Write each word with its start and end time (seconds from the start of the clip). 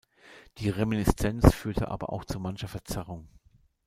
Die 0.57 0.71
Reminiszenz 0.71 1.53
führte 1.53 1.89
aber 1.89 2.11
auch 2.11 2.25
zu 2.25 2.39
mancher 2.39 2.67
Verzerrung. 2.67 3.27